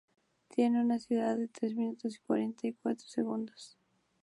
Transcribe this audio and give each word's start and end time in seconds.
Tiene 0.47 0.81
una 0.81 0.95
duración 0.95 1.41
de 1.41 1.47
tres 1.47 1.75
minutos 1.75 2.15
y 2.15 2.19
cuarenta 2.21 2.65
y 2.65 2.73
cuatro 2.73 3.05
segundos. 3.07 3.77